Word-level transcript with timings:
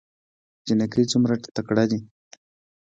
جينکۍ 0.65 1.03
څومره 1.11 1.35
تکړه 1.55 1.83
دي 1.91 1.99